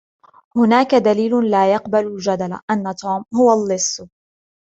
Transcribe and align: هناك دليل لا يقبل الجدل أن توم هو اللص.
هناك 0.57 0.95
دليل 0.95 1.51
لا 1.51 1.73
يقبل 1.73 2.07
الجدل 2.07 2.59
أن 2.71 2.95
توم 2.95 3.23
هو 3.35 3.53
اللص. 3.53 4.01